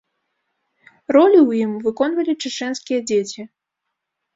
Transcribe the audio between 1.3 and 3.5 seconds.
ў ім выконвалі чэчэнскія дзеці.